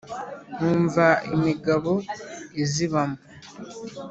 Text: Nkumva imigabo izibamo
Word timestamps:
Nkumva 0.55 1.05
imigabo 1.35 1.93
izibamo 2.63 3.17